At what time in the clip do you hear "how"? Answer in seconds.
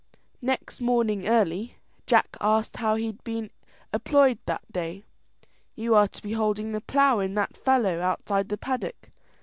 2.77-2.95